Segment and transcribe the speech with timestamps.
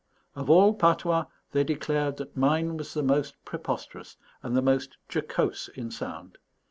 [0.35, 5.67] Of all patois they declared that mine was the most preposterous and the most jocose
[5.75, 6.39] in sound.